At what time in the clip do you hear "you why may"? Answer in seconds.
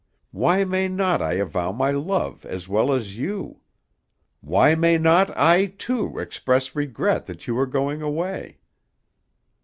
3.19-4.97